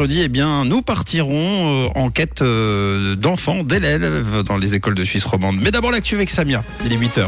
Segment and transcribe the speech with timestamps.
[0.00, 5.04] mercredi, eh bien, nous partirons euh, en quête euh, d'enfants, d'élèves dans les écoles de
[5.04, 5.56] Suisse romande.
[5.60, 7.26] Mais d'abord l'actu avec Samia, il est 8h.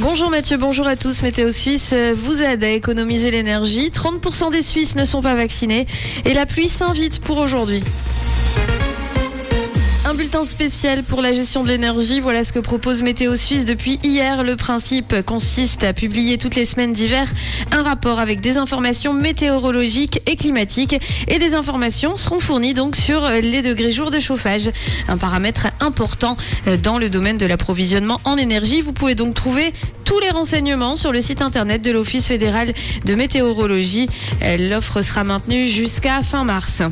[0.00, 1.22] Bonjour Mathieu, bonjour à tous.
[1.22, 3.88] Météo Suisse vous aide à économiser l'énergie.
[3.88, 5.86] 30% des Suisses ne sont pas vaccinés
[6.26, 7.82] et la pluie s'invite pour aujourd'hui.
[10.20, 12.20] Bulletin spécial pour la gestion de l'énergie.
[12.20, 14.44] Voilà ce que propose Météo Suisse depuis hier.
[14.44, 17.26] Le principe consiste à publier toutes les semaines d'hiver
[17.72, 23.26] un rapport avec des informations météorologiques et climatiques et des informations seront fournies donc sur
[23.30, 24.70] les degrés jours de chauffage.
[25.08, 26.36] Un paramètre important
[26.82, 28.82] dans le domaine de l'approvisionnement en énergie.
[28.82, 29.72] Vous pouvez donc trouver
[30.04, 32.74] tous les renseignements sur le site internet de l'Office fédéral
[33.06, 34.10] de météorologie.
[34.58, 36.82] L'offre sera maintenue jusqu'à fin mars.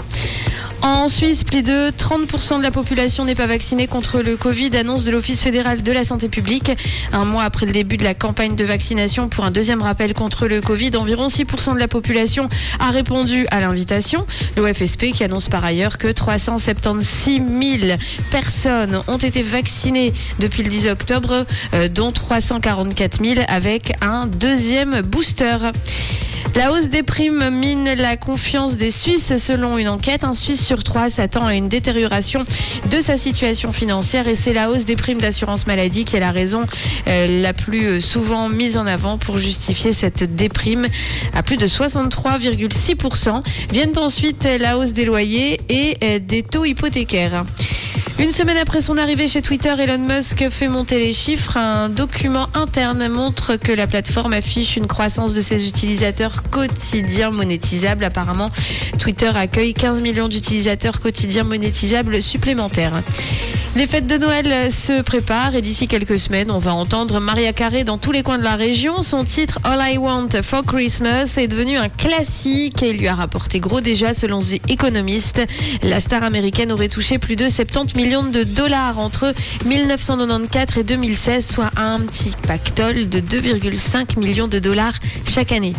[0.83, 5.05] En Suisse, plus de 30% de la population n'est pas vaccinée contre le Covid, annonce
[5.05, 6.71] de l'Office fédéral de la santé publique.
[7.13, 10.47] Un mois après le début de la campagne de vaccination pour un deuxième rappel contre
[10.47, 14.25] le Covid, environ 6% de la population a répondu à l'invitation.
[14.57, 17.41] L'OFSP qui annonce par ailleurs que 376
[17.81, 17.99] 000
[18.31, 25.01] personnes ont été vaccinées depuis le 10 octobre, euh, dont 344 000 avec un deuxième
[25.01, 25.57] booster.
[26.55, 30.25] La hausse des primes mine la confiance des Suisses selon une enquête.
[30.25, 32.45] Un Suisse sur trois s'attend à une détérioration
[32.91, 36.33] de sa situation financière et c'est la hausse des primes d'assurance maladie qui est la
[36.33, 36.65] raison
[37.07, 40.87] euh, la plus souvent mise en avant pour justifier cette déprime.
[41.35, 43.41] À plus de 63,6%.
[43.73, 47.45] Viennent ensuite la hausse des loyers et euh, des taux hypothécaires.
[48.19, 51.57] Une semaine après son arrivée chez Twitter, Elon Musk fait monter les chiffres.
[51.57, 58.03] Un document interne montre que la plateforme affiche une croissance de ses utilisateurs quotidiens monétisables.
[58.03, 58.51] Apparemment,
[58.99, 63.03] Twitter accueille 15 millions d'utilisateurs quotidiens monétisables supplémentaires.
[63.79, 67.85] Les fêtes de Noël se préparent et d'ici quelques semaines, on va entendre Maria Carey
[67.85, 69.03] dans tous les coins de la région.
[69.03, 73.61] Son titre All I Want for Christmas est devenu un classique et lui a rapporté
[73.61, 75.41] gros déjà selon The Economist.
[75.85, 79.33] La star américaine aurait touché plus de 70 millions de dollars entre
[79.65, 84.95] 1994 et 2016, soit un petit pactole de 2,5 millions de dollars
[85.25, 85.75] chaque année.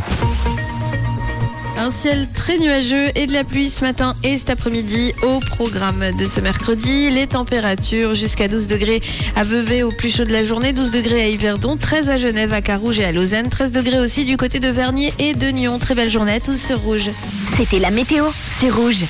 [1.81, 6.11] Un ciel très nuageux et de la pluie ce matin et cet après-midi au programme
[6.19, 7.09] de ce mercredi.
[7.09, 8.99] Les températures jusqu'à 12 degrés
[9.37, 12.51] à Vevey au plus chaud de la journée, 12 degrés à Yverdon, 13 à Genève,
[12.51, 15.79] à Carouge et à Lausanne, 13 degrés aussi du côté de Vernier et de Nyon.
[15.79, 17.11] Très belle journée à tous sur Rouge.
[17.55, 18.25] C'était la météo,
[18.57, 19.05] c'est Rouge.